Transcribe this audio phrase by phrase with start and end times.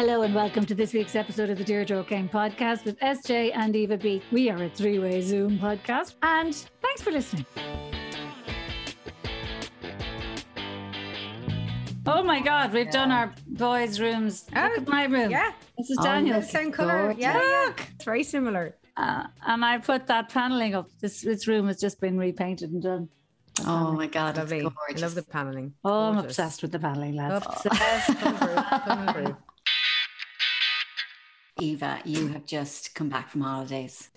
[0.00, 3.76] Hello and welcome to this week's episode of the Deirdre O'Kane podcast with SJ and
[3.76, 4.22] Eva B.
[4.32, 7.44] We are a three-way Zoom podcast and thanks for listening.
[12.06, 14.46] Oh my God, we've done our boys' rooms.
[14.54, 15.30] Look Oh, at my room.
[15.30, 15.52] yeah.
[15.76, 16.40] This is Oh, Daniel.
[16.40, 17.14] the same colour.
[17.18, 17.72] Yeah, yeah.
[17.94, 18.76] It's very similar.
[18.96, 20.88] Uh, and I put that paneling up.
[21.02, 23.10] This this room has just been repainted and done.
[23.66, 24.64] Oh my god, Lovely.
[24.64, 25.74] I love the paneling.
[25.84, 27.44] Oh, I'm obsessed with the paneling, lads.
[27.66, 29.36] Obsessed.
[31.60, 34.10] Eva, you have just come back from holidays.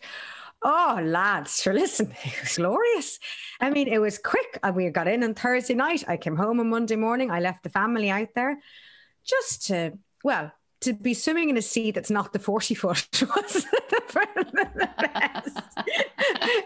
[0.62, 3.20] Oh, lads, sure, listen, it was glorious.
[3.60, 4.60] I mean, it was quick.
[4.64, 6.04] Uh, We got in on Thursday night.
[6.08, 7.32] I came home on Monday morning.
[7.32, 8.60] I left the family out there
[9.26, 10.52] just to, well,
[10.84, 14.02] to be swimming in a sea that's not the 40 foot was the
[14.78, 15.58] best.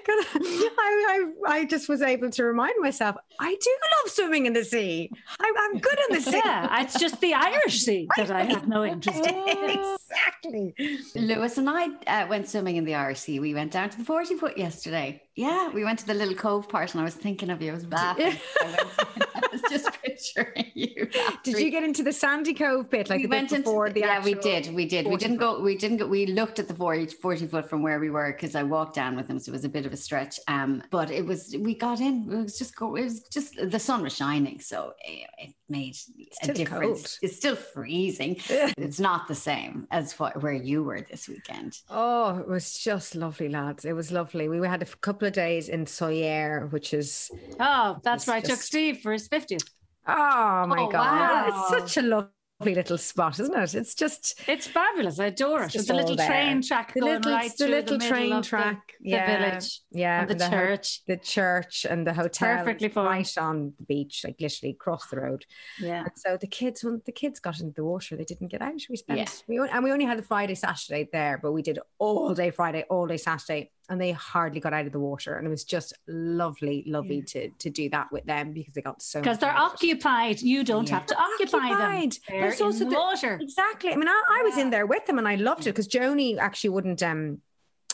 [0.09, 4.63] I, I, I just was able to remind myself, I do love swimming in the
[4.63, 5.11] sea.
[5.39, 6.41] I'm, I'm good in the sea.
[6.43, 9.35] Yeah, it's just the Irish Sea that I have no interest in.
[10.09, 10.75] exactly.
[11.15, 13.39] Lewis and I uh, went swimming in the RC.
[13.41, 15.21] We went down to the 40 foot yesterday.
[15.37, 17.71] Yeah, we went to the little cove part and I was thinking of you.
[17.71, 18.33] I was laughing.
[18.61, 21.07] I, was just picturing you.
[21.43, 24.33] Did you get into the Sandycove bit like we went into before the yeah we
[24.33, 25.57] did we did we didn't foot?
[25.57, 28.31] go we didn't go we looked at the 40, 40 foot from where we were
[28.31, 30.83] because i walked down with them so it was a bit of a stretch um
[30.89, 34.01] but it was we got in it was just go it was just the sun
[34.01, 35.95] was shining so it, it made
[36.41, 37.19] a difference cold.
[37.21, 42.37] it's still freezing it's not the same as what where you were this weekend Oh,
[42.39, 43.85] it was just lovely, lads.
[43.85, 44.49] It was lovely.
[44.49, 48.43] We had a couple of days in Soyer, which is Oh, that's It's right.
[48.43, 49.69] Took Steve for his 50th.
[50.07, 51.45] oh my Oh, god, wow.
[51.47, 52.29] it's such a lovely
[52.65, 53.75] little spot, isn't it?
[53.75, 55.19] It's just It's fabulous.
[55.19, 55.75] I adore it.
[55.75, 56.27] It's the little there.
[56.27, 59.49] train track the going little, right the through little the train the- track, the, yeah,
[59.49, 61.01] village, yeah, and the ho- church.
[61.05, 63.05] the church, and the hotel, Perfectly fine.
[63.05, 65.45] right on the beach, like literally across the road.
[65.79, 66.01] Yeah.
[66.01, 68.81] And so the kids, when the kids got into the water, they didn't get out.
[68.89, 69.27] We spent, Yeah.
[69.47, 72.85] we and we only had the Friday, Saturday there, but we did all day Friday,
[72.89, 75.35] all day Saturday, and they hardly got out of the water.
[75.35, 79.01] And it was just lovely, lovely to to do that with them because they got
[79.01, 79.57] so Because they're it.
[79.57, 80.41] occupied.
[80.41, 80.95] You don't Yeah.
[80.95, 82.09] have to occupy them.
[82.27, 83.37] They're There's also the water.
[83.41, 83.91] Exactly.
[83.91, 86.37] I mean, I, I was in there with them and I loved it because Joni
[86.37, 87.41] actually wouldn't um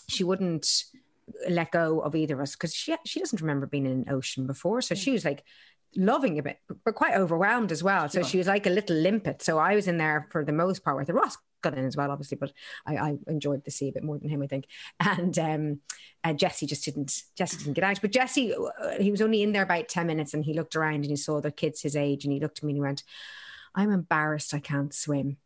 [0.09, 0.83] she wouldn't
[1.49, 4.47] let go of either of us because she she doesn't remember being in an ocean
[4.47, 4.81] before.
[4.81, 5.43] So she was like
[5.95, 8.09] loving it, but, but quite overwhelmed as well.
[8.09, 9.41] So she was like a little limpet.
[9.43, 11.97] So I was in there for the most part with the Ross got in as
[11.97, 12.51] well, obviously, but
[12.85, 14.65] I, I enjoyed the sea a bit more than him, I think.
[14.99, 15.79] And um
[16.23, 17.99] uh, Jesse just didn't Jesse didn't get out.
[18.01, 20.95] But Jesse uh, he was only in there about 10 minutes and he looked around
[20.95, 23.03] and he saw the kids his age and he looked at me and he went,
[23.75, 25.37] I'm embarrassed I can't swim.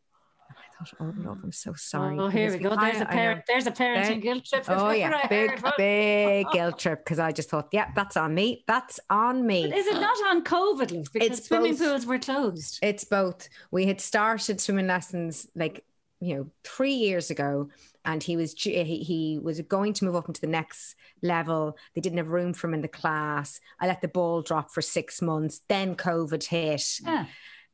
[0.79, 2.19] I thought, oh no, I'm so sorry.
[2.19, 2.75] Oh, here we go.
[2.75, 3.41] There's I- a parent.
[3.47, 4.65] There's a parenting guilt trip.
[4.67, 8.63] Oh yeah, big big guilt trip because I just thought, yeah, that's on me.
[8.67, 9.67] That's on me.
[9.67, 11.79] But is it not on COVID, Because It's swimming both.
[11.79, 12.79] pools were closed.
[12.83, 13.49] It's both.
[13.71, 15.83] We had started swimming lessons like
[16.19, 17.69] you know three years ago,
[18.05, 21.77] and he was he, he was going to move up into the next level.
[21.93, 23.59] They didn't have room for him in the class.
[23.79, 25.61] I let the ball drop for six months.
[25.67, 27.25] Then COVID hit, Yeah.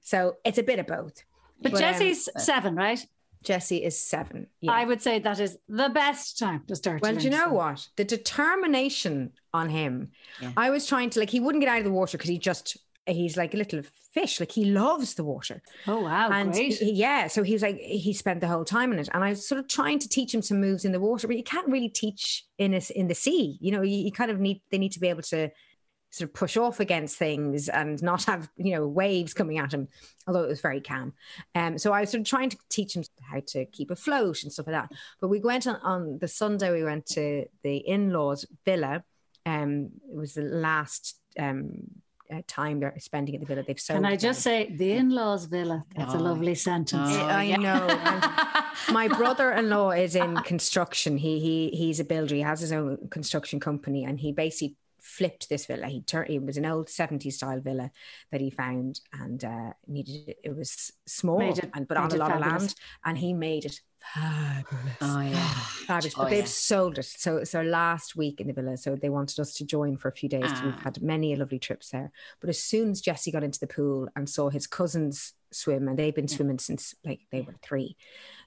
[0.01, 1.23] so it's a bit of both.
[1.61, 3.05] But, But, um, Jesse's seven, right?
[3.43, 4.47] Jesse is seven.
[4.61, 4.71] Yeah.
[4.71, 7.01] I would say that is the best time to start.
[7.01, 7.87] Well, do you know what?
[7.97, 10.11] The determination on him.
[10.41, 10.51] Yeah.
[10.55, 12.77] I was trying to like he wouldn't get out of the water because he just
[13.05, 13.81] he's like a little
[14.13, 14.39] fish.
[14.39, 15.61] Like he loves the water.
[15.87, 16.73] Oh wow, and great.
[16.73, 19.29] he- yeah, so he was like he spent the whole time in it, and I
[19.29, 21.67] was sort of trying to teach him some moves in the water, but you can't
[21.67, 23.57] really teach in a, in the sea.
[23.59, 25.49] You know, you, you kind of need they need to be able to
[26.11, 29.87] sort of push off against things and not have you know waves coming at him.
[30.27, 31.13] Although it was very calm,
[31.55, 34.51] um, so I was sort of trying to teach him how to keep afloat and
[34.51, 34.91] stuff like that.
[35.19, 36.71] But we went on, on the Sunday.
[36.71, 39.03] We went to the in-laws villa.
[39.45, 41.71] Um, it was the last um
[42.33, 43.63] Uh, time they're spending at the villa.
[43.67, 45.83] They've so Can I just say the in-laws villa?
[45.95, 46.21] That's a Oh.
[46.21, 47.09] lovely sentence.
[47.13, 47.57] Oh, I yeah.
[47.57, 48.93] know.
[48.93, 51.17] My brother-in-law is in construction.
[51.17, 52.35] He he he's a builder.
[52.35, 54.75] He has his own construction company, and he basically
[55.17, 55.87] flipped this villa.
[55.87, 57.91] He turned it was an old 70s style villa
[58.31, 62.31] that he found and uh, needed it was small it- and but on a lot
[62.35, 62.73] of land
[63.05, 63.79] and he made it
[64.13, 64.95] fabulous.
[65.01, 65.49] Oh yeah.
[65.87, 66.13] Fabulous.
[66.17, 66.45] Oh, but they've yeah.
[66.45, 67.05] sold it.
[67.05, 68.75] So it's our last week in the villa.
[68.77, 70.49] So they wanted us to join for a few days.
[70.63, 70.81] We've Ah.
[70.83, 72.11] had many lovely trips there.
[72.41, 75.97] But as soon as Jesse got into the pool and saw his cousins swim, and
[75.97, 77.95] they've been swimming since like they were three,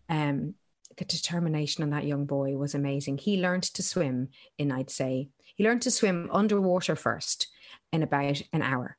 [0.09, 0.55] um,
[0.99, 3.19] the determination on that young boy was amazing.
[3.19, 4.29] He learned to swim
[4.59, 7.49] in, I'd say, he learned to swim underwater first
[7.93, 8.97] in about an hour.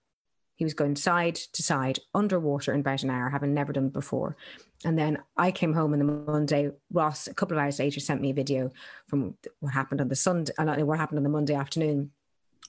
[0.55, 3.93] He was going side to side underwater in about an hour, having never done it
[3.93, 4.35] before.
[4.83, 6.71] And then I came home on the Monday.
[6.91, 8.71] Ross, a couple of hours later, sent me a video
[9.07, 12.11] from what happened on the Sunday, uh, what happened on the Monday afternoon,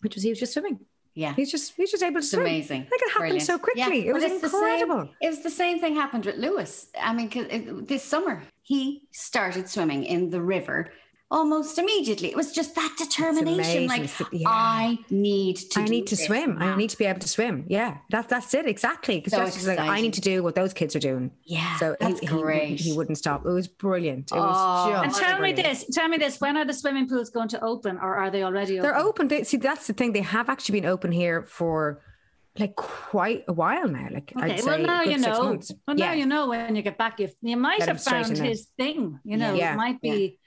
[0.02, 0.80] which was he was just swimming.
[1.14, 1.32] Yeah.
[1.34, 2.42] He's just he was just able to It's swim.
[2.42, 2.80] amazing.
[2.82, 3.46] Like it happened Brilliant.
[3.46, 4.04] so quickly.
[4.04, 5.08] Yeah, it was the same- incredible.
[5.22, 6.88] it was the same thing happened with Lewis.
[7.00, 10.92] I mean, it- this summer he started swimming in the river
[11.30, 12.28] almost immediately.
[12.30, 13.86] It was just that determination.
[13.86, 14.48] Like yeah.
[14.48, 15.80] I need to.
[15.80, 16.56] I do need to this swim.
[16.60, 17.64] I need to be able to swim.
[17.68, 19.16] Yeah, that's that's it exactly.
[19.20, 21.30] Because So Jesse's like, I need to do what those kids are doing.
[21.44, 22.80] Yeah, So that's he, he- great.
[22.80, 23.44] He, wouldn't stop.
[23.44, 24.32] It was brilliant.
[24.32, 27.08] It Oh, was And just tell me this, tell me this, when are the swimming
[27.08, 28.82] pools going to open or are they already open?
[28.90, 29.28] They're open.
[29.28, 30.12] They, see, that's the thing.
[30.12, 32.02] They have actually been open here for
[32.58, 34.08] like quite a while now.
[34.10, 35.42] Like Okay, I'd well now you know.
[35.44, 35.70] months.
[35.86, 36.14] Well now yeah.
[36.14, 38.44] you know when you get back, you, you might Let have found in there.
[38.46, 39.20] his thing.
[39.24, 39.74] You know, Yeah.
[39.74, 40.38] it might be.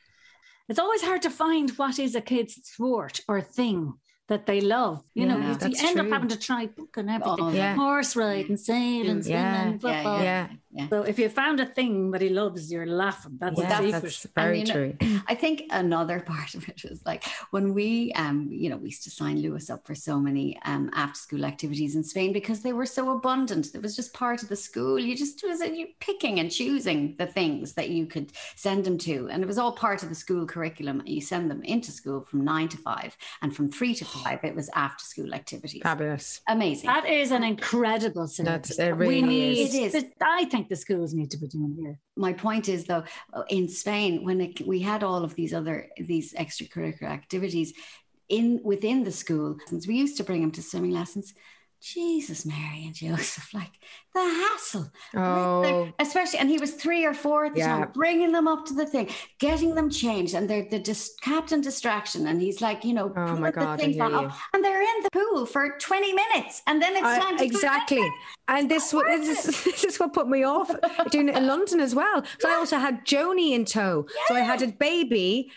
[0.70, 3.94] It's always hard to find what is a kid's sport or thing
[4.28, 5.04] that they love.
[5.14, 7.76] You know, Yeah, you, you end up having to try fucking everything: Oh, Yeah.
[7.76, 10.24] horse riding, sailing, swimming, Yeah, football.
[10.24, 10.48] Yeah.
[10.74, 10.88] Yeah.
[10.90, 13.38] So if you found a thing that he loves, you're laughing.
[13.40, 14.02] That's Yeah, the secret.
[14.02, 14.94] that's very And, you true.
[15.02, 18.86] know, I think another part of it was like when we, um, you know, we
[18.90, 22.62] used to sign Lewis up for so many um, after school activities in Spain because
[22.62, 23.68] they were so abundant.
[23.76, 24.98] It was just part of the school.
[25.00, 29.28] You just was you picking and choosing the things that you could send them to,
[29.32, 31.02] and it was all part of the school curriculum.
[31.06, 34.56] You send them into school from nine to five, and from three to five it
[34.56, 35.82] was after school activities.
[35.84, 36.42] Fabulous.
[36.48, 36.88] Amazing.
[36.88, 38.76] That is an incredible service.
[38.78, 39.74] That's- it we really need, is.
[39.96, 40.06] It is.
[40.22, 41.98] I think the schools need to be doing here.
[42.16, 43.04] my point is though
[43.50, 47.74] in spain when it, we had all of these other these extracurricular activities
[48.30, 51.34] in within the school we used to bring them to swimming lessons
[51.82, 53.72] jesus mary and joseph like
[54.14, 57.68] the hassle Oh, especially and he was three or four at the Yeah.
[57.80, 61.60] time bringing them up to the thing getting them changed and they're the dis- captain
[61.62, 64.32] distraction and he's like you know Oh, my put God, the things hear on up,
[64.54, 68.08] and they're in the pool for 20 minutes and then it's I- time to exactly.
[68.48, 70.70] And this, wa- this, is, this is what put me off
[71.10, 72.22] doing it in London as well.
[72.40, 74.06] So I also had Joni in tow.
[74.28, 75.52] So I had a baby,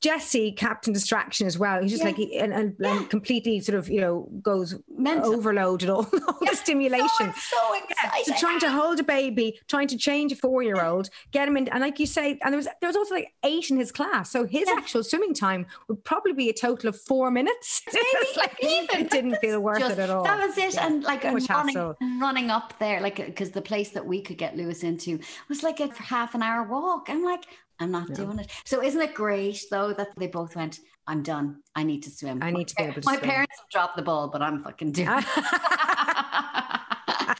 [0.00, 1.82] Jesse, Captain Distraction as well.
[1.82, 2.10] He's just Yeah.
[2.10, 5.34] like, and, and, and completely sort of, you know, goes Mental.
[5.34, 7.06] overloaded, all, all the stimulation.
[7.08, 10.36] Oh, so, it's so exciting So trying to hold a baby, trying to change a
[10.36, 13.32] four-year-old, get him in, and like you say, and there was there was also like
[13.44, 17.00] eight in his class, so his actual swimming time would probably be a total of
[17.00, 17.82] four minutes.
[17.92, 19.00] Maybe, like, even.
[19.00, 20.22] it didn't feel worth Just- it at all.
[20.24, 20.74] That was it.
[20.74, 20.86] Yeah.
[20.86, 24.38] And like Too and running, running up there, like because the place that we could
[24.38, 25.18] get Lewis into
[25.48, 27.06] was like a half an hour walk.
[27.08, 27.44] I'm like,
[27.80, 28.16] I'm not Yeah.
[28.16, 28.50] doing it.
[28.64, 31.62] So isn't it great though that they both went, I'm done.
[31.74, 32.42] I need to swim.
[32.42, 33.30] I need to be able to My swim.
[33.30, 35.24] parents have dropped the ball, but I'm fucking doing it.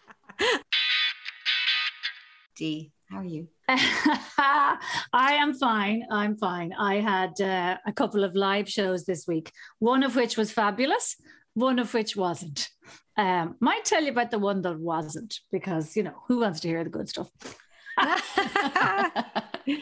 [2.56, 3.48] Dee, how are you?
[3.68, 4.78] I
[5.12, 6.04] am fine.
[6.10, 6.72] I'm fine.
[6.72, 11.16] I had uh, a couple of live shows this week, one of which was fabulous,
[11.54, 12.68] one of which wasn't.
[13.16, 16.68] Um, might tell you about the one that wasn't because, you know, who wants to
[16.68, 17.28] hear the good stuff?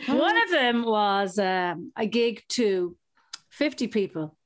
[0.06, 2.96] One of them was um, a gig to
[3.50, 4.36] 50 people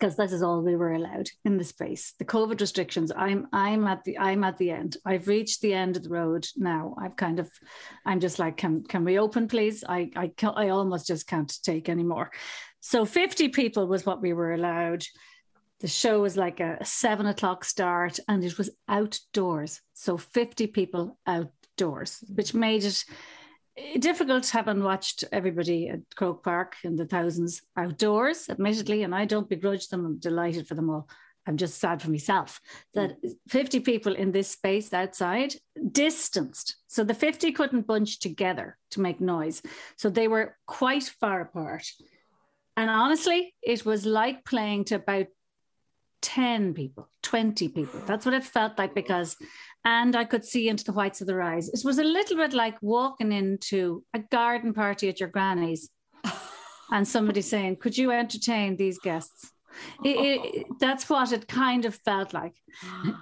[0.00, 2.14] because this is all we were allowed in the space.
[2.18, 3.12] The COVID restrictions.
[3.14, 4.96] I'm I'm at the I'm at the end.
[5.04, 6.96] I've reached the end of the road now.
[7.00, 7.50] I've kind of
[8.06, 9.84] I'm just like can can we open please?
[9.86, 12.30] I I ca- I almost just can't take anymore.
[12.80, 15.04] So 50 people was what we were allowed.
[15.80, 19.80] The show was like a seven o'clock start and it was outdoors.
[19.92, 23.04] So 50 people outdoors, which made it
[23.76, 29.24] Eh, difficult having watched everybody at Croke Park in the thousands outdoors, admittedly, and I
[29.24, 30.04] don't begrudge them.
[30.04, 31.08] I'm delighted for them all.
[31.46, 32.60] I'm just sad for myself
[32.94, 33.16] that
[33.48, 35.54] 50 people in this space outside,
[35.90, 36.76] distanced.
[36.86, 39.62] So the 50 couldn't bunch together to make noise.
[39.96, 41.90] So they were quite far apart.
[42.76, 45.26] And honestly, it was like playing to about
[46.22, 48.00] 10 people, 20 people.
[48.06, 49.36] That's what it felt like because,
[49.84, 51.68] and I could see into the whites of their eyes.
[51.68, 55.90] It was a little bit like walking into a garden party at your granny's
[56.90, 59.52] and somebody saying, Could you entertain these guests?
[60.04, 62.54] It, it, that's what it kind of felt like.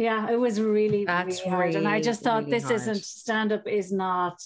[0.00, 1.74] Yeah, it was really, That's really hard.
[1.74, 2.76] and I just thought really this hard.
[2.76, 4.40] isn't stand up is not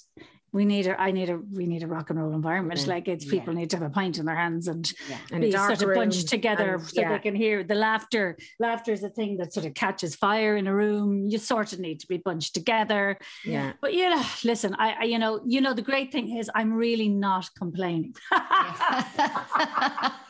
[0.52, 2.80] we need a I need a we need a rock and roll environment.
[2.80, 2.94] Yeah.
[2.94, 3.32] Like it's Yeah.
[3.32, 5.16] people need to have a pint in their hands and Yeah.
[5.32, 7.12] And be dark sort of bunched together and- so yeah.
[7.12, 8.36] they can hear the laughter.
[8.60, 11.26] Laughter is a thing that sort of catches fire in a room.
[11.26, 13.16] You sort of need to be bunched together.
[13.44, 13.72] Yeah.
[13.80, 16.72] But you know, listen, I, I you know, you know, the great thing is I'm
[16.72, 18.14] really not complaining.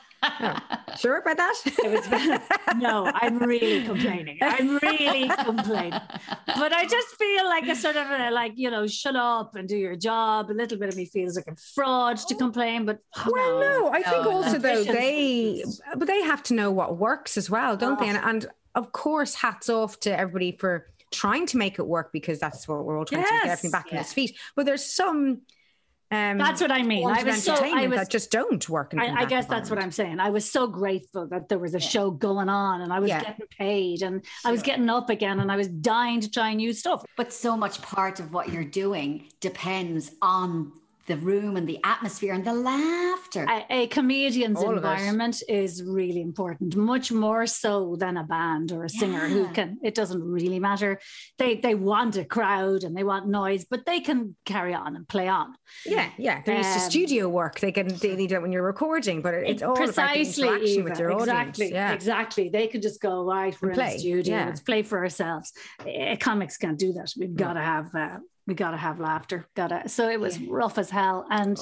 [0.99, 1.55] Sure about that?
[1.65, 4.39] It was- no, I'm really complaining.
[4.43, 5.99] I'm really complaining.
[6.47, 9.69] But I just feel like a sort of a, like, you know, shut up and
[9.69, 10.51] do your job.
[10.51, 13.89] A little bit of me feels like a fraud to complain, but oh, Well, no,
[13.93, 15.65] I think No, also though they,
[15.97, 18.07] but they have to know what works as well, don't they?
[18.07, 18.15] Oh.
[18.15, 22.39] And, and of course, hats off to everybody for trying to make it work because
[22.39, 24.37] that's what we're all trying to get everything back on its feet.
[24.57, 25.43] But there's some.
[26.13, 27.09] Um, That's what I mean.
[27.09, 28.93] I was so- I was- that just don't work.
[28.93, 30.21] In, in I, I guess that's what I'm saying.
[30.21, 33.23] I was so grateful that there was a show going on and I was Yeah.
[33.23, 36.75] getting paid and I was getting up again and I was dying to try new
[36.75, 37.03] stuff.
[37.17, 40.73] But so much part of what you're doing depends on
[41.07, 43.45] the room and the atmosphere and the laughter.
[43.49, 48.85] A, a comedian's All environment is really important, much more so than a band or
[48.85, 49.79] a singer who can.
[49.83, 51.01] It doesn't really matter.
[51.39, 55.09] They they want a crowd and they want noise, but they can carry on and
[55.09, 55.55] play on.
[55.85, 56.43] Yeah, yeah.
[56.45, 57.59] They're used to Um, studio work.
[57.61, 60.81] They can they need it when you're recording, but it's all precisely about the interaction
[60.81, 61.75] Eva, with your exactly, audience.
[61.75, 61.93] Yeah.
[61.93, 62.49] exactly.
[62.49, 63.57] They could just go right.
[63.61, 64.37] We're in play, the studio.
[64.37, 64.47] yeah.
[64.47, 65.53] Let's play for ourselves.
[65.87, 67.13] Eh, comics can't do that.
[67.19, 67.95] We've got to have.
[67.95, 69.47] Uh, we got to have laughter.
[69.55, 69.89] Got to.
[69.89, 70.49] So it was Yeah.
[70.51, 71.59] rough as hell, and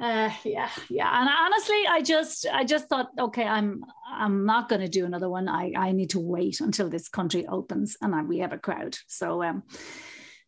[0.00, 1.20] uh, yeah, yeah.
[1.20, 5.28] And honestly, I just, I just thought, okay, I'm, I'm not going to do another
[5.28, 5.48] one.
[5.48, 8.96] I, I need to wait until this country opens and I, we have a crowd.
[9.06, 9.62] So, um,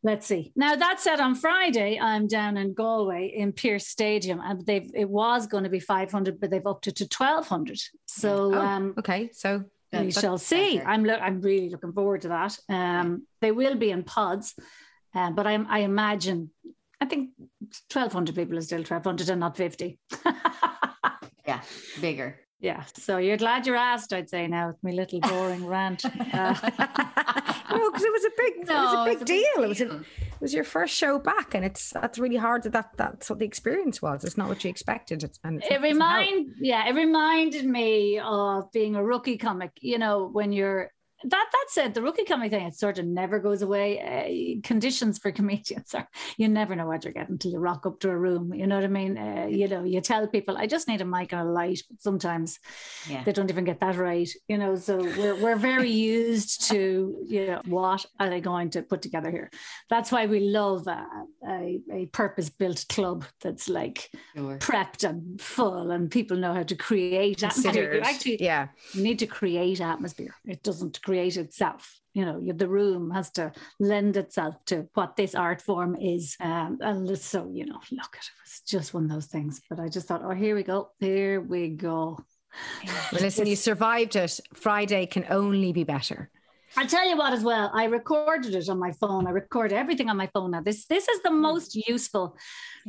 [0.03, 0.53] let's see.
[0.57, 5.09] Now that said, on Friday, I'm down in Galway in Pearse Stadium, and they've, it
[5.09, 7.79] was going to be 500, but they've upped it to 1200.
[8.07, 10.79] So, Oh, um, okay, so we shall see.
[10.79, 10.89] better.
[10.89, 12.59] I'm, lo- I'm really looking forward to that.
[12.71, 14.55] Um, they will be in pods,
[15.15, 16.51] uh, but I, I imagine,
[17.01, 17.31] I think
[17.93, 19.99] 1,200 people is still 1,200 and not 50.
[21.47, 21.61] yeah,
[22.01, 22.41] bigger.
[22.61, 22.85] yeah.
[22.95, 26.05] So you're glad you're asked, I'd say now with my little boring rant.
[26.05, 26.11] Uh,
[27.71, 29.65] no, because it was a big, no, it was a big it's deal.
[29.65, 30.05] It was a,
[30.35, 32.65] it was your first show back, and it's that's really hard.
[32.65, 34.25] That, that that's what the experience was.
[34.25, 35.23] It's not what you expected.
[35.23, 40.29] It's, and it remind yeah it reminded me of being a rookie comic you know
[40.31, 40.91] when you're
[41.25, 45.19] that that said the rookie comedy thing it sort of never goes away uh, conditions
[45.19, 48.17] for comedians are you never know what you're getting until you rock up to a
[48.17, 51.01] room you know what i mean uh, you know you tell people i just need
[51.01, 52.59] a mic and a light but sometimes
[53.09, 53.23] Yeah.
[53.25, 55.91] they don't even get that right you know so we're, we're very
[56.21, 59.51] used to you know what are they going to put together here
[59.91, 61.07] that's why we love a,
[61.49, 64.59] a, a purpose built club that's like Sure.
[64.59, 67.95] prepped and full and people know how to create atmosphere.
[67.95, 70.35] You actually yeah, you need to create atmosphere.
[70.45, 72.01] It doesn't create itself.
[72.13, 76.37] You know, the room has to lend itself to what this art form is.
[76.41, 79.61] Um, and so, you know, look, it was just one of those things.
[79.69, 80.91] But I just thought, oh, here we go.
[81.01, 82.19] Here we go.
[82.85, 84.39] well, listen, you survived it.
[84.55, 86.31] Friday can only be better.
[86.77, 87.71] I'll tell you what as well.
[87.75, 89.27] I recorded it on my phone.
[89.27, 90.61] I record everything on my phone now.
[90.61, 91.41] This this is the Hmm.
[91.41, 92.37] most useful.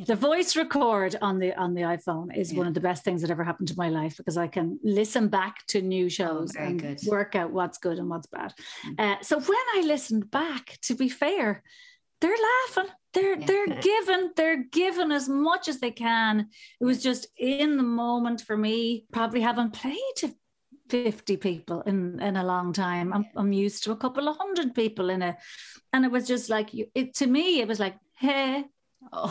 [0.06, 3.30] The voice record on the on the iPhone is one of the best things that
[3.30, 6.80] ever happened to my life because I can listen back to new shows very and
[6.80, 6.98] good.
[7.06, 8.52] work out what's good and what's bad.
[8.82, 8.94] Hmm.
[8.98, 11.62] Uh, so when I listened back, to be fair,
[12.20, 12.92] they're laughing.
[13.14, 13.46] They're Yeah.
[13.46, 16.48] they're given they're given as much as they can.
[16.80, 19.06] It was just in the moment for me.
[19.12, 20.18] Probably haven't played
[20.88, 23.12] 50 people in in a long time.
[23.12, 25.36] I'm I'm used to a couple of hundred people in a,
[25.92, 26.86] and it was just like you.
[26.94, 28.64] It to me it was like hey
[29.12, 29.28] Oh.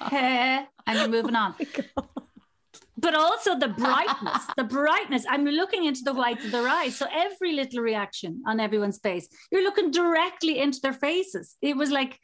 [0.10, 1.54] hey, and you're moving on.
[1.96, 2.06] Oh
[3.02, 5.24] but also the brightness, the brightness.
[5.26, 6.96] I'm looking into the whites of their eyes.
[6.96, 11.56] So every little reaction on everyone's face, you're looking directly into their faces.
[11.62, 12.18] It was like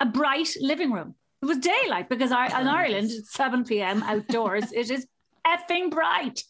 [0.00, 1.16] a bright living room.
[1.42, 4.02] It was daylight because our, in oh, Ireland it's 7 p.m.
[4.04, 4.70] outdoors.
[4.72, 5.06] it is
[5.44, 6.44] effing bright.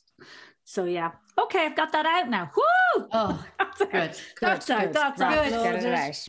[0.64, 1.12] So yeah.
[1.38, 2.50] Okay, I've got that out now.
[2.54, 3.06] Woo!
[3.12, 4.20] oh, That's good.
[4.40, 4.82] That's Good, out.
[4.82, 4.92] good.
[4.92, 5.62] That's Right, out.
[5.64, 6.28] Get it out.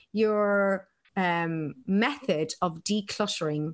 [0.13, 3.73] your um, method of decluttering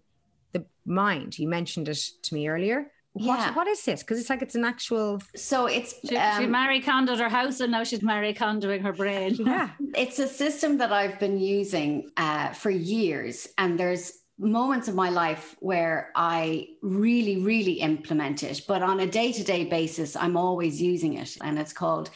[0.53, 1.37] the mind.
[1.37, 2.91] You mentioned it to me earlier.
[3.13, 3.53] What, Yeah.
[3.55, 4.03] what is this?
[4.03, 5.21] Because it's like it's an actual.
[5.35, 8.93] So it's She, she um, Marie Kondoed her house and now she's Marie Kondoing her
[8.93, 9.35] brain.
[9.39, 9.69] Yeah.
[9.95, 15.09] it's a system that I've been using uh, for years, and there's moments of my
[15.09, 20.37] life where I really, really implement it, but on a day to day basis, I'm
[20.37, 22.11] always using it, and it's called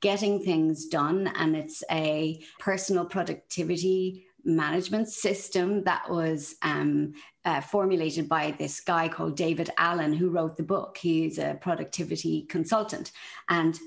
[0.00, 7.12] Getting Things Done, and it's a personal productivity management system that was um,
[7.44, 10.96] uh, formulated by this guy called David Allen, who wrote the book.
[10.96, 13.12] He's a productivity consultant,
[13.48, 13.78] and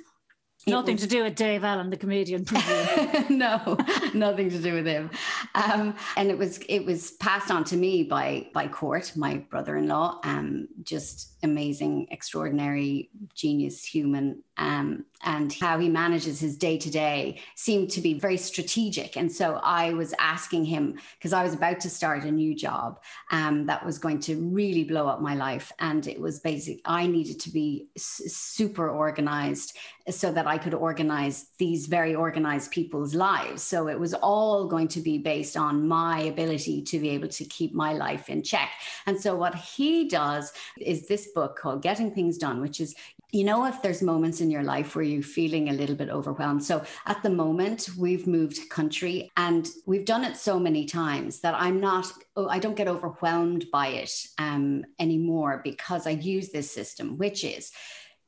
[0.67, 2.45] Nothing was- to do with Dave Allen, the comedian.
[3.29, 3.77] no,
[4.13, 5.09] nothing to do with him.
[5.55, 10.19] Um, and it was it was passed on to me by by Court, my brother-in-law.
[10.23, 14.43] Um, just amazing, extraordinary, genius human.
[14.57, 19.17] Um, and how he manages his day to day seemed to be very strategic.
[19.17, 22.99] And so I was asking him because I was about to start a new job
[23.31, 26.81] um, that was going to really blow up my life, and it was basic.
[26.85, 29.77] I needed to be s- super organized
[30.09, 33.61] so that I could organize these very organized people's lives.
[33.61, 37.45] So it was all going to be based on my ability to be able to
[37.45, 38.69] keep my life in check.
[39.05, 42.95] And so what he does is this book called Getting Things Done, which is
[43.31, 46.63] you know if there's moments in your life where you're feeling a little bit overwhelmed.
[46.63, 51.53] So at the moment we've moved country and we've done it so many times that
[51.55, 56.71] i'm not oh, i don't get overwhelmed by it um, anymore because i use this
[56.71, 57.71] system which is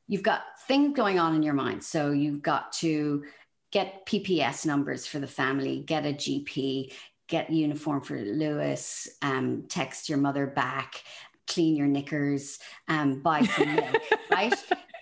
[0.06, 1.82] you've got things going on in your mind.
[1.82, 3.24] So you've got to
[3.72, 6.92] get pps numbers for the family get a gp
[7.26, 11.02] get uniform for lewis um, text your mother back
[11.46, 12.58] clean your knickers
[12.88, 13.96] um, buy some milk
[14.30, 14.54] right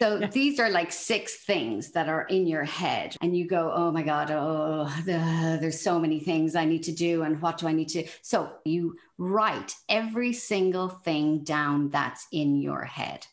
[0.02, 3.92] so these are like six things that are in your head, and you go, "Oh
[3.92, 7.68] my god, oh, the, there's so many things I need to do, and what do
[7.68, 13.28] I need to?" So you write every single thing down that's in your head,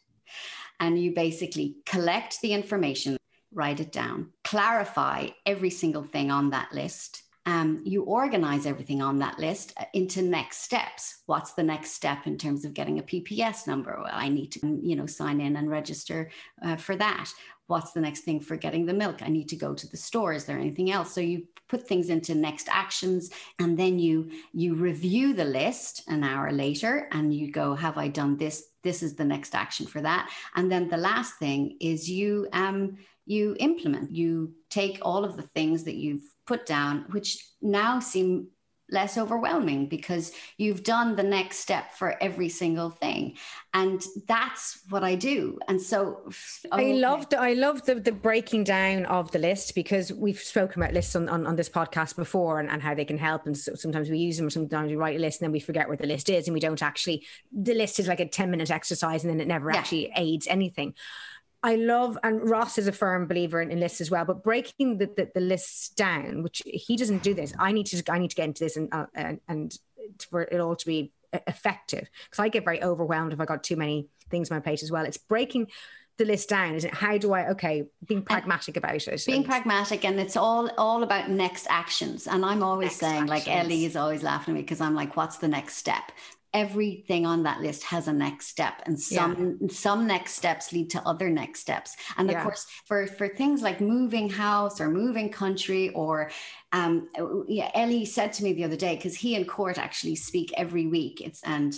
[0.80, 3.18] and you basically collect the information,
[3.52, 7.24] write it down, clarify every single thing on that list.
[7.50, 11.24] Um, you organize everything on that list uh, into next steps.
[11.26, 14.00] What's the next step in terms of getting a PPS number?
[14.00, 16.30] Well, I need to, you know, sign in and register
[16.62, 17.32] uh, for that.
[17.66, 19.24] What's the next thing for getting the milk?
[19.24, 20.34] I need to go to the store.
[20.34, 21.12] Is there anything else?
[21.12, 26.24] So you put things into next actions, and then you you review the list an
[26.24, 28.70] hour later, and you go, "Have I done this?
[28.84, 32.98] This is the next action for that." And then the last thing is you um
[33.26, 34.12] you implement.
[34.12, 37.30] You take all of the things that you've put down, which
[37.62, 38.48] now seem
[38.92, 43.38] less overwhelming because you've done the next step for every single thing
[43.76, 46.24] and that's what i do and so
[46.72, 46.94] I okay.
[46.96, 50.94] love the, I love the, the breaking down of the list because we've spoken about
[50.96, 53.46] lists on, on, on this podcast before and, and how they can help.
[53.46, 55.60] And so sometimes we use them, or sometimes we write a list and then we
[55.60, 58.52] forget where the list is and we don't actually, the list is like a 10
[58.52, 59.78] minute exercise and then it never Yeah.
[59.78, 60.94] actually aids anything.
[61.62, 64.24] I love, and Ross is a firm believer in, in lists as well.
[64.24, 67.54] But breaking the, the, the lists down, which he doesn't do this.
[67.60, 69.78] I need to, I need to get into this and uh, and, and
[70.30, 73.76] for it all to be effective because I get very overwhelmed if I got too
[73.76, 75.06] many things on my plate as well.
[75.06, 75.68] It's breaking
[76.18, 76.76] the list down.
[76.76, 77.50] Is it how do I?
[77.50, 79.24] Okay, being pragmatic about it.
[79.26, 83.48] being and- pragmatic and it's all all about next actions and i'm always saying like
[83.48, 86.12] ellie is always laughing at me because i'm like what's the next step
[86.54, 91.02] everything on that list has a next step and some some next steps lead to
[91.08, 91.96] other next steps.
[92.18, 96.32] And of course for for things like moving house or moving country or
[96.72, 97.08] um
[97.48, 100.88] yeah ellie said to me the other day because he and court actually speak every
[100.88, 101.22] week.
[101.22, 101.76] It's and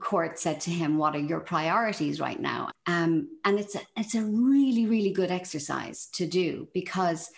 [0.00, 2.70] court said to him what are your priorities right now?
[2.86, 7.28] Um and it's a it's a really really good exercise to do because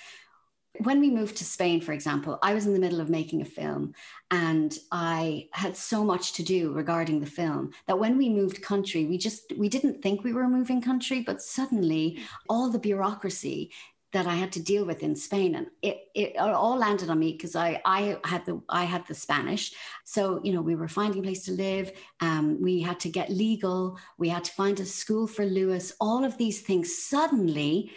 [0.79, 3.47] when we moved to Spain, for example, I was in the middle of making a
[3.47, 3.95] film
[4.31, 9.07] and I had so much to do regarding the film that when we moved country,
[9.07, 13.71] we just we didn't think we were moving country, but suddenly all the bureaucracy
[14.13, 17.33] that I had to deal with in Spain and it, it all landed on me
[17.33, 19.75] because I, I had the I had the Spanish.
[20.05, 21.93] So, you know, we were finding a place to live.
[22.21, 23.99] Um, we had to get legal.
[24.19, 25.93] We had to find a school for Lewis.
[26.01, 27.93] All of these things suddenly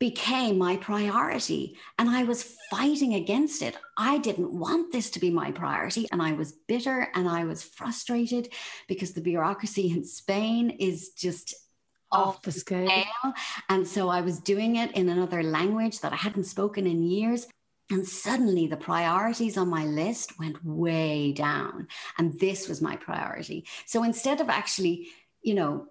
[0.00, 1.76] became my priority.
[1.98, 3.76] And I was fighting against it.
[3.96, 6.08] I didn't want this to be my priority.
[6.10, 8.52] And I was bitter and I was frustrated
[8.88, 11.54] because the bureaucracy in Spain is just
[12.12, 13.04] Off the scale.
[13.68, 17.46] And so I was doing it in another language that I hadn't spoken in years.
[17.88, 21.86] And suddenly the priorities on my list went way down.
[22.18, 23.64] And this was my priority.
[23.86, 25.10] So instead of actually,
[25.42, 25.86] you know,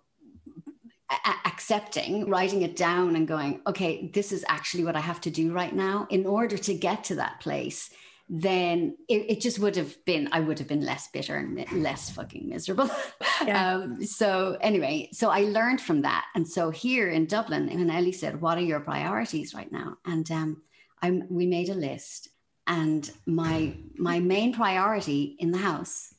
[1.10, 5.32] a- accepting, writing it down and going, okay, this is actually what I have to
[5.32, 7.90] do right now in order to get to that place,
[8.32, 11.66] then it, it just would have been, I would have been less bitter and mi-
[11.74, 12.90] less fucking miserable.
[13.46, 13.76] Yeah.
[13.76, 16.26] um, so, anyway, so I learned from that.
[16.36, 19.98] And so here in Dublin, when Ellie said, What are your priorities right now?
[20.06, 20.62] And um,
[21.02, 22.28] I'm, we made a list.
[22.68, 26.14] And my, my main priority in the house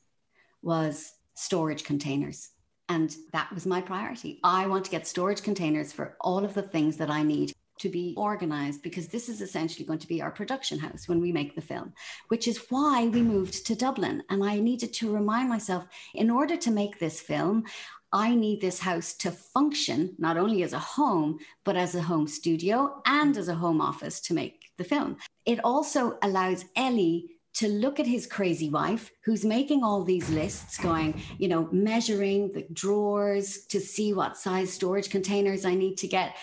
[0.62, 2.48] was storage containers.
[2.90, 4.40] And that was my priority.
[4.42, 7.88] I want to get storage containers for all of the things that I need to
[7.88, 11.54] be organized because this is essentially going to be our production house when we make
[11.54, 11.92] the film,
[12.28, 14.24] which is why we moved to Dublin.
[14.28, 17.64] And I needed to remind myself in order to make this film,
[18.12, 22.26] I need this house to function not only as a home, but as a home
[22.26, 25.16] studio and as a home office to make the film.
[25.46, 30.78] It also allows Ellie to look at his crazy wife who's making all these lists
[30.78, 36.08] going you know measuring the drawers to see what size storage containers i need to
[36.08, 36.36] get.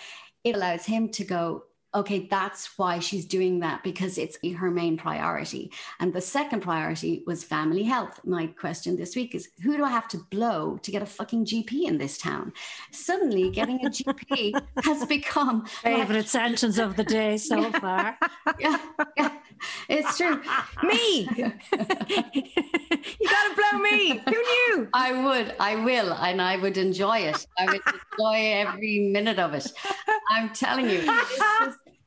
[0.44, 4.96] It allows him to go okay that's why she's doing that because it's her main
[4.98, 9.82] priority and the second priority was family health my question this week is who do
[9.84, 12.52] i have to blow to get a fucking gp in this town
[12.90, 14.52] suddenly getting a gp
[14.84, 18.18] has become like- Favorite sentence of the day so far.
[18.58, 18.76] yeah,
[19.16, 19.32] yeah,
[19.88, 20.40] it's true
[20.84, 21.26] Me.
[21.36, 21.52] you
[23.28, 24.18] gotta blow me.
[24.26, 24.88] Who knew?
[24.92, 27.46] I would, I will, and I would enjoy it.
[27.58, 29.70] I would enjoy every minute of it.
[30.30, 31.00] I'm telling you,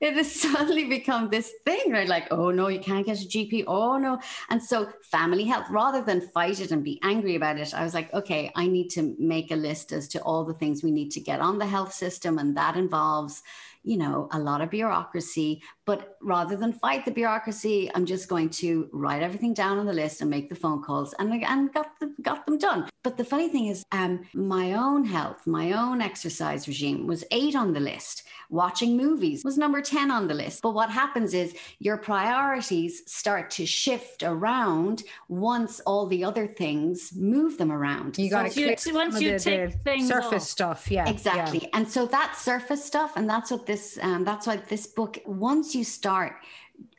[0.01, 2.07] it, has suddenly become this thing, right?
[2.07, 3.65] Like, oh no, you can't get a GP.
[3.67, 4.19] Oh no.
[4.49, 7.93] And so, family health, rather than fight it and be angry about it, I was
[7.93, 11.11] like, okay, I need to make a list as to all the things we need
[11.11, 12.39] to get on the health system.
[12.39, 13.43] And that involves,
[13.83, 15.61] you know, a lot of bureaucracy.
[15.85, 19.93] But rather than fight the bureaucracy, I'm just going to write everything down on the
[19.93, 22.87] list and make the phone calls and, and got, the, got them done.
[23.03, 27.55] But the funny thing is, um, my own health, my own exercise regime was eight
[27.55, 28.23] on the list.
[28.49, 30.61] Watching movies was number 10 on the list.
[30.61, 37.11] But what happens is your priorities start to shift around once all the other things
[37.15, 38.17] move them around.
[38.17, 40.49] You got Once to you- once some of you the- take the things surface off.
[40.49, 40.91] stuff.
[40.91, 44.85] Yeah, exactly and so that surface stuff and that's what this um, that's why this
[44.87, 46.33] book once you start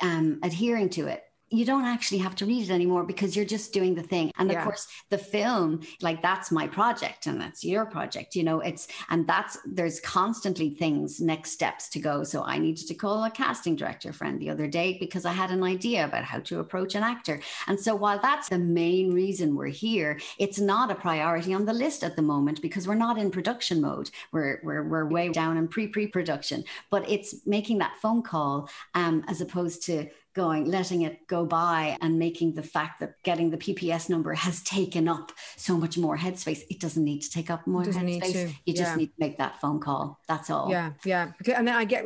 [0.01, 3.73] um, adhering to it you don't actually have to read it anymore because you're just
[3.73, 4.33] doing the thing.
[4.39, 4.59] And Yeah.
[4.59, 8.89] of course the film like that's my project and that's your project you know it's
[9.11, 12.25] and that's there's constantly things next steps to go.
[12.25, 15.51] So i needed to call a casting director friend the other day because i had
[15.51, 17.41] an idea about how to approach an actor.
[17.69, 21.73] And so while that's the main reason we're here it's not a priority on the
[21.85, 24.11] list at the moment because we're not in production mode.
[24.33, 28.69] We're we're, we're way down in pre pre production but it's making that phone call
[28.95, 33.51] um, as opposed to going letting it go by and making the fact that getting
[33.51, 37.51] the pps number has taken up so much more headspace it doesn't need to take
[37.51, 38.97] up more headspace you just yeah.
[38.97, 41.33] need to make that phone call that's all Yeah, yeah.
[41.55, 42.05] And then I get,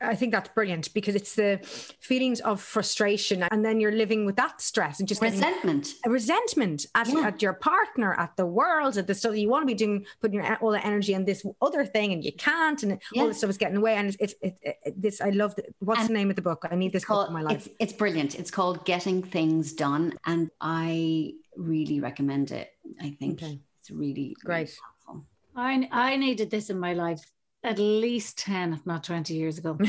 [0.00, 1.58] I- think that's brilliant because it's the
[2.00, 6.86] feelings of frustration, and then you're living with that stress and just resentment a resentment
[6.94, 7.26] at, Yeah.
[7.28, 10.04] at your partner, at the world, at the stuff that you want to be doing,
[10.20, 13.22] putting your all the energy in this other thing, and you can't, and Yeah.
[13.22, 13.94] all this stuff is getting away.
[13.96, 15.20] And it's, it's it, it, this.
[15.20, 15.54] I love.
[15.56, 16.64] The, what's And the name of the book?
[16.70, 17.51] I need this book in my life.
[17.52, 18.34] It's, it's brilliant.
[18.38, 20.14] It's called Getting Things Done.
[20.26, 22.70] And I really recommend it.
[23.00, 23.60] I think Okay.
[23.80, 24.68] it's really Great.
[24.68, 25.26] really helpful.
[25.54, 27.24] I, I needed this in my life
[27.64, 29.78] at least 10, if not 20 years ago.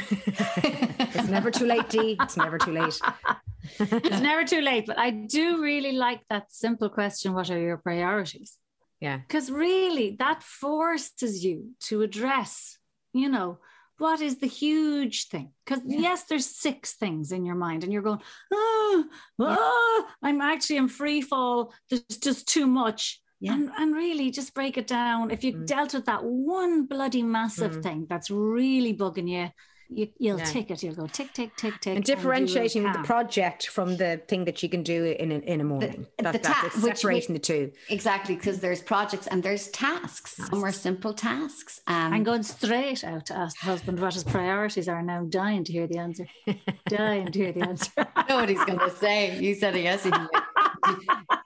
[1.16, 2.18] It's never too late, Dee.
[2.20, 3.00] It's never too late.
[3.80, 7.78] it's never too late, but I do really like that simple question what are your
[7.78, 8.58] priorities?
[9.00, 9.18] Yeah.
[9.18, 12.78] Because really, that forces you to address,
[13.14, 13.60] you know,
[14.04, 15.50] what is the huge thing?
[15.66, 18.20] Because yes, there's six things in your mind, and you're going,
[18.52, 19.06] oh,
[19.40, 21.74] oh I'm actually in free fall.
[21.90, 23.22] There's just too much.
[23.40, 23.54] Yeah.
[23.54, 25.32] And, and really just break it down.
[25.32, 25.66] If you Mm.
[25.68, 27.84] dealt with that one bloody massive Mm.
[27.84, 29.50] thing that's really bugging you,
[29.96, 30.46] you you'll Yeah.
[30.46, 30.84] tick it.
[30.84, 31.96] You'll go tick, tick, tick, tick.
[31.96, 35.62] And will differentiating the project from the thing that you can do in a, in
[35.62, 36.08] a morning.
[36.18, 37.72] the that, ta- that's which- separating the two.
[37.90, 40.36] Exactly, because there's projects and there's tasks.
[40.50, 41.82] Some are simple tasks.
[41.88, 45.18] Um, I'm going straight out to ask the husband what his priorities are now.
[45.18, 46.26] I'm dying to hear the answer.
[46.90, 47.92] dying to hear the answer.
[48.16, 49.40] I know what he's going to say.
[49.40, 50.26] You said it yesterday.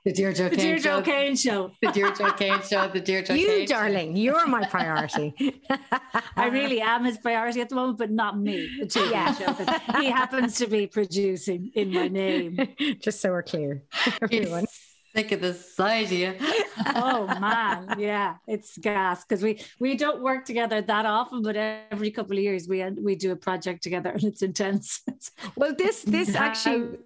[0.08, 0.98] The Deirdre The Kane Deirdre show.
[1.00, 1.72] O'Kane show.
[1.82, 2.88] The Deirdre Kane show.
[2.88, 3.62] The Deirdre You, Kane show.
[3.62, 5.36] You, darling, you're my priority.
[6.38, 8.70] I really am his priority at the moment, but not me.
[8.80, 9.34] The TV Yeah.
[9.36, 12.58] show he happens to be producing in my name.
[13.02, 13.84] Just so we're clear,
[14.22, 14.66] everyone.
[15.14, 16.36] Sick of this idea.
[16.96, 22.12] Oh man, yeah, it's gas because we we don't work together that often, but every
[22.12, 25.02] couple of years we we do a project together and it's intense.
[25.58, 27.00] Well, this this actually.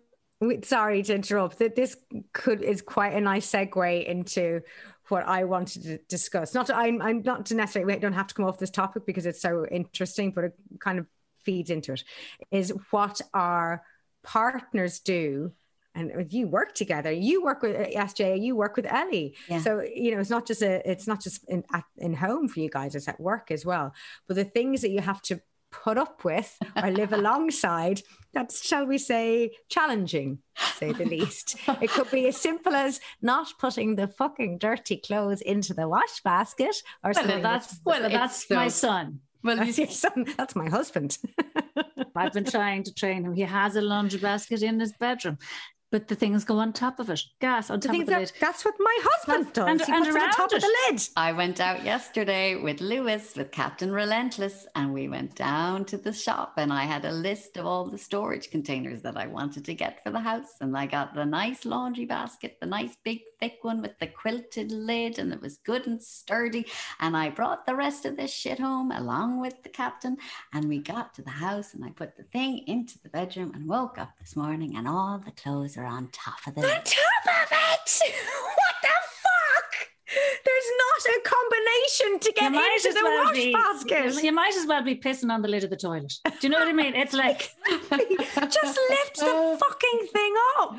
[0.63, 1.59] Sorry to interrupt.
[1.59, 1.95] That this
[2.33, 4.61] could is quite a nice segue into
[5.09, 6.53] what I wanted to discuss.
[6.53, 9.25] Not I'm I'm not to necessarily we don't have to come off this topic because
[9.25, 11.05] it's so interesting, but it kind of
[11.43, 12.03] feeds into it.
[12.49, 13.83] Is what our
[14.23, 15.51] partners do.
[15.93, 17.11] And you work together.
[17.11, 18.41] You work with uh, SJ.
[18.41, 19.35] You work with Ellie.
[19.49, 19.59] Yeah.
[19.59, 20.89] So you know it's not just a.
[20.89, 22.95] It's not just in at, in home for you guys.
[22.95, 23.93] It's at work as well.
[24.25, 28.85] But the things that you have to put up with or live alongside that's shall
[28.85, 30.39] we say challenging
[30.75, 31.55] say the least.
[31.81, 36.21] It could be as simple as not putting the fucking dirty clothes into the wash
[36.23, 37.41] basket or Well, something.
[37.41, 39.19] that's well, that's so- my son.
[39.43, 41.17] Well, that's, your son, that's my husband.
[42.15, 43.33] I've been trying to train him.
[43.33, 45.39] He has a laundry basket in his bedroom,
[45.91, 47.21] but the things go on top of it.
[47.39, 48.31] Gas on the top thing of the that, lid.
[48.39, 50.75] that's what my husband does And- he and puts it on around top of the
[50.89, 55.97] lid I went out yesterday with Lewis, with Captain Relentless, and we went down to
[55.97, 56.53] the shop.
[56.57, 60.01] And I had a list of all the storage containers that I wanted to get
[60.03, 60.53] for the house.
[60.61, 64.71] And I got the nice laundry basket, the nice big thick one with the quilted
[64.71, 66.65] lid, and it was good and sturdy.
[66.99, 70.17] And I brought the rest of this shit home along with the captain.
[70.53, 73.67] And we got to the house, and I put the thing into the bedroom and
[73.67, 77.25] woke up this morning, and all the clothes are on top of the on top
[77.25, 78.01] of it
[78.55, 79.71] what the fuck
[80.45, 84.83] there's not a combination to get into the wash be, basket You might as well
[84.83, 86.13] be pissing on the lid of the toilet.
[86.25, 86.95] Do you know what I mean?
[86.95, 90.75] It's like just lift the fucking thing up.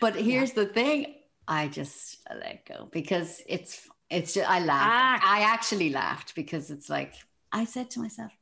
[0.00, 1.14] But here's the thing:
[1.46, 4.90] I just let go because it's it's just I laughed.
[4.92, 5.20] Ah.
[5.22, 7.14] I actually laughed because it's like
[7.52, 8.32] I said to myself,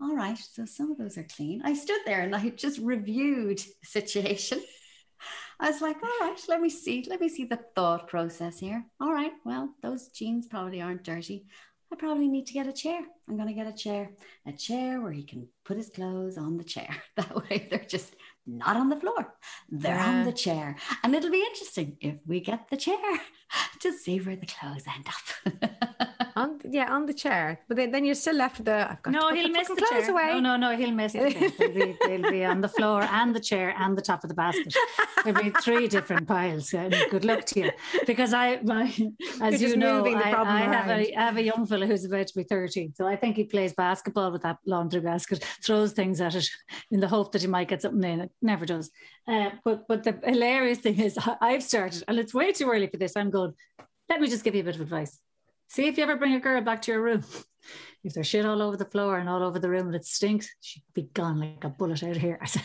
[0.00, 3.58] "All right, so some of those are clean." I stood there and I just reviewed
[3.58, 4.62] the situation.
[5.60, 8.84] I was like, "All right, let me see, let me see the thought process here."
[9.00, 11.46] All right, well, those jeans probably aren't dirty.
[11.92, 13.00] I probably need to get a chair.
[13.28, 14.10] I'm going to get a chair,
[14.44, 16.88] a chair where he can put his clothes on the chair.
[17.16, 18.14] That way they're just
[18.46, 19.34] not on the floor.
[19.68, 20.76] They're on the chair.
[21.02, 23.20] And it'll be interesting if we get the chair
[23.80, 26.08] to see where the clothes end up.
[26.36, 27.60] On, yeah, on the chair.
[27.66, 28.90] But then, then you're still left with the.
[28.90, 30.10] I've got no, he'll the miss the chair.
[30.10, 30.26] away.
[30.34, 31.50] No, no, no, he'll miss the chair.
[31.58, 34.34] They'll be, they'll be on the floor and the chair and the top of the
[34.34, 34.74] basket.
[35.24, 36.74] There'll be three different piles.
[36.74, 37.70] And good luck to you,
[38.06, 38.84] because I, my,
[39.40, 42.26] as You're you know, I, I have a, I have a young fellow who's about
[42.26, 46.20] to be thirteen, so I think he plays basketball with that laundry basket, throws things
[46.20, 46.46] at it
[46.90, 48.30] in the hope that he might get something in it.
[48.42, 48.90] Never does.
[49.26, 52.98] Uh, but but the hilarious thing is, I've started, and it's way too early for
[52.98, 53.16] this.
[53.16, 53.54] I'm going.
[54.10, 55.18] Let me just give you a bit of advice.
[55.68, 57.24] See if you ever bring a girl back to your room.
[58.04, 60.48] If there's shit all over the floor and all over the room and it stinks,
[60.60, 62.38] she'd be gone like a bullet out of here.
[62.42, 62.62] I said,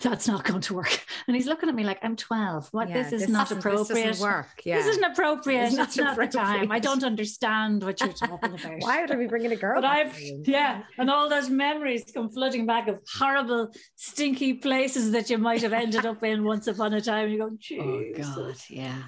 [0.00, 1.06] that's not going to work.
[1.28, 2.68] And he's looking at me like, I'm 12.
[2.72, 2.88] What?
[2.88, 3.94] Yeah, this is not doesn't- appropriate.
[4.06, 4.48] This doesn't work.
[4.64, 4.76] Yeah.
[4.78, 5.66] This isn't appropriate.
[5.66, 6.72] It's It's not not, the time.
[6.72, 8.72] I don't understand what you're talking about.
[8.80, 9.76] Why would I be bringing a girl?
[9.80, 10.18] But back I've,
[10.48, 15.62] yeah, and all those memories come flooding back of horrible, stinky places that you might
[15.62, 17.28] have ended up in once upon a time.
[17.28, 18.56] You go, oh, God.
[18.68, 19.00] Yeah.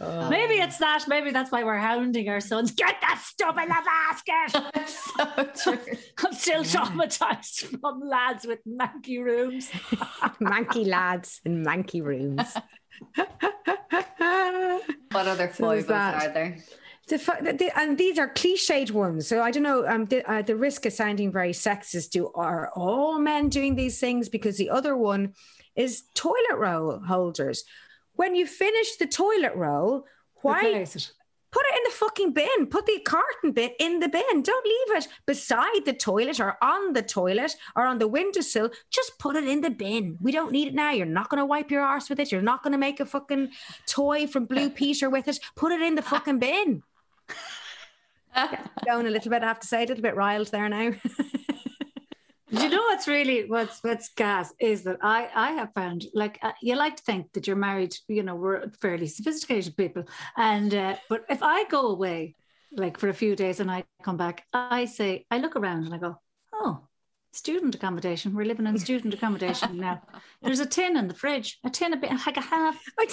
[0.00, 0.28] Oh.
[0.30, 1.04] Maybe it's that.
[1.08, 2.70] Maybe that's why we're hounding our sons.
[2.70, 5.56] Get that stuff in the basket.
[5.56, 5.94] so true.
[6.24, 9.68] I'm still traumatized from lads with manky rooms.
[10.40, 12.54] manky lads in manky rooms.
[15.10, 16.22] What other So foibles that.
[16.28, 16.58] are there?
[17.08, 19.26] The, the, the- and these are cliched ones.
[19.26, 19.86] So I don't know.
[19.86, 22.10] Um, the, uh, the risk of sounding very sexist.
[22.10, 24.28] Do are all men doing these things?
[24.28, 25.32] Because the other one
[25.76, 27.64] is toilet roll holders.
[28.18, 30.04] When you finish the toilet roll,
[30.42, 31.12] why Replace it.
[31.52, 32.66] put it in the fucking bin?
[32.66, 34.42] Put the carton bit in the bin.
[34.42, 38.70] Don't leave it beside the toilet or on the toilet or on the windowsill.
[38.90, 40.18] Just put it in the bin.
[40.20, 40.90] We don't need it now.
[40.90, 42.32] You're not going to wipe your arse with it.
[42.32, 43.50] You're not going to make a fucking
[43.86, 45.38] toy from Blue Peter with it.
[45.54, 46.82] Put it in the fucking bin.
[48.84, 50.90] Going a little bit, I have to say, a little bit riled there now.
[52.50, 56.52] You know what's really what's what's gas is that I I have found like uh,
[56.62, 60.04] you like to think that you're married, you know, we're fairly sophisticated people,
[60.36, 62.36] and uh, but if I go away
[62.72, 65.94] like for a few days and I come back, I say I look around and
[65.94, 66.16] I go,
[66.54, 66.87] oh,
[67.32, 68.34] student accommodation.
[68.34, 70.02] We're living in student accommodation now.
[70.42, 73.10] There's a tin in the fridge, a tin of beans, like a half like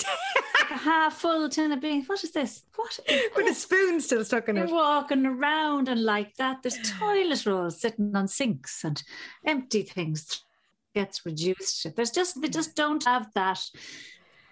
[0.72, 2.08] a half full tin of beans.
[2.08, 2.64] What is this?
[2.76, 4.72] What is with a spoon still stuck in You're it.
[4.72, 6.64] walking around and like that.
[6.64, 9.02] There's toilet rolls sitting on sinks and
[9.46, 10.44] empty things
[10.94, 11.94] gets reduced.
[11.96, 13.60] There's just they just don't have that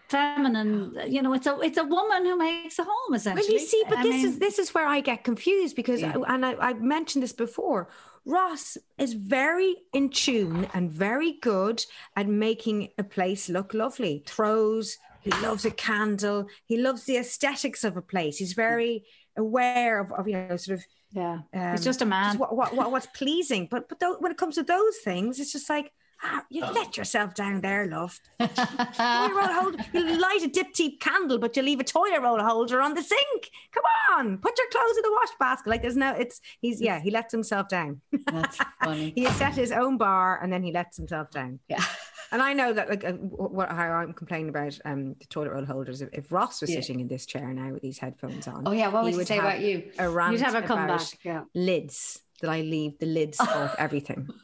[0.10, 0.98] feminine.
[1.08, 3.48] You know, it's a it's a woman who makes a home essentially.
[3.48, 6.02] Well, you see, but I this mean, is this is where I get confused because,
[6.02, 6.16] Yeah.
[6.28, 7.90] and I, I've mentioned this before.
[8.26, 14.24] Ross is very in tune and very good at making a place look lovely.
[14.26, 18.38] Throws, he loves a candle, he loves the aesthetics of a place.
[18.38, 19.04] He's very
[19.38, 21.40] aware of, of you know, sort of yeah.
[21.54, 22.38] um, He's just a man.
[22.38, 23.68] what, what, what, what's pleasing.
[23.70, 25.92] But but tho- when it comes to those things, it's just like
[26.24, 28.20] ah, you let yourself down there, love.
[28.40, 29.78] toilet roll holder.
[29.94, 33.50] You light a Diptyque candle, but you leave a toilet roll holder on the sink.
[33.72, 33.84] Come
[34.18, 35.70] on, put your clothes in the wash basket.
[35.70, 38.02] Like there's no, it's he's yeah, he lets himself down.
[38.26, 39.14] That's funny.
[39.16, 41.60] he has set his own bar and then he lets himself down.
[41.68, 41.84] Yeah.
[42.32, 45.66] And I know that like uh, what how I'm complaining about um the toilet roll
[45.66, 46.02] holders.
[46.02, 46.80] If, if Ross was Yeah.
[46.82, 49.38] sitting in this chair now with these headphones on, Oh yeah, what would you say
[49.38, 49.92] about you?
[50.00, 51.02] A rant You'd have a comeback.
[51.24, 51.44] Yeah.
[51.54, 54.28] lids that I leave the lids off everything.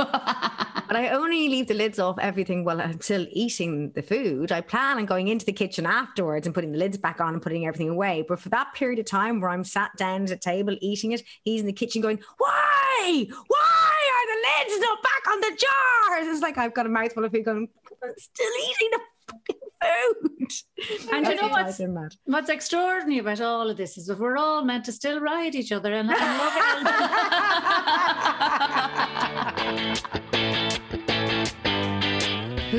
[0.89, 4.52] But I only leave the lids off everything while until eating the food.
[4.52, 7.41] I plan on going into the kitchen afterwards and putting the lids back on and
[7.43, 8.25] putting everything away.
[8.28, 11.21] But for that period of time where I'm sat down at a table eating it,
[11.43, 13.28] he's in the kitchen going, Why?
[13.47, 16.28] Why are the lids not back on the jars?
[16.34, 17.67] It's like I've got a mouthful of food going,
[18.04, 20.52] I'm still eating the fucking food.
[21.13, 22.15] And you know It what's- drives him mad.
[22.25, 25.71] What's extraordinary about all of this is that we're all meant to still ride each
[25.71, 26.56] other and, and love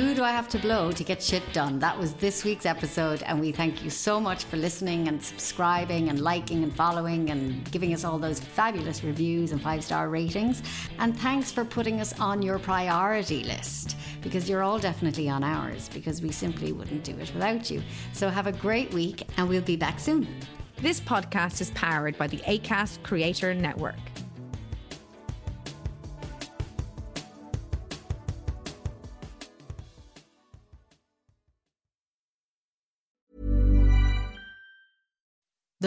[0.01, 1.79] Who do I have to blow to get shit done?
[1.79, 6.09] That was this week's episode, and we thank you so much for listening and subscribing
[6.09, 10.63] and liking and following and giving us all those fabulous reviews and five star ratings.
[11.01, 15.91] And thanks for putting us on your priority list because you're all definitely on ours
[15.93, 17.83] because we simply wouldn't do it without you.
[18.15, 20.27] So have a great week, and we'll be back soon.
[20.79, 24.10] This podcast is powered by the ACAST Creator Network.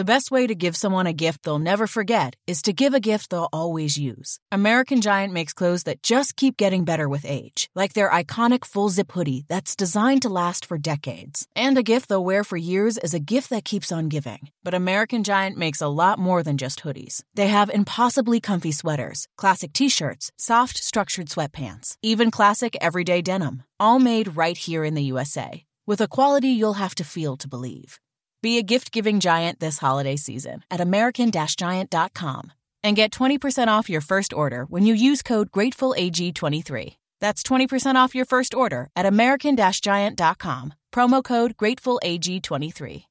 [0.04, 3.00] The best way to give someone a gift they'll never forget is to give a
[3.00, 4.38] gift they'll always use.
[4.52, 8.90] American Giant makes clothes that just keep getting better with age, like their iconic full
[8.90, 11.48] zip hoodie that's designed to last for decades.
[11.56, 14.50] And a gift they'll wear for years is a gift that keeps on giving.
[14.62, 17.22] But American Giant makes a lot more than just hoodies.
[17.32, 23.62] They have impossibly comfy sweaters, classic t shirts, soft, structured sweatpants, even classic everyday denim,
[23.80, 27.48] all made right here in the USA, with a quality you'll have to feel to
[27.48, 28.00] believe.
[28.44, 32.52] Be a gift giving giant this holiday season at American Giant.com
[32.82, 36.96] and get 20% off your first order when you use code GratefulAG23.
[37.22, 43.04] That's 20% off your first order at American Giant.com, promo code GratefulAG23.